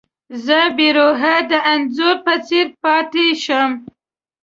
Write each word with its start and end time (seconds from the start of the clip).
زه 0.45 0.59
بې 0.75 0.89
روحه 0.97 1.35
د 1.49 1.51
انځور 1.71 2.15
په 2.25 2.33
څېر 2.47 2.67
پاتې 2.83 3.27
شم. 3.43 3.71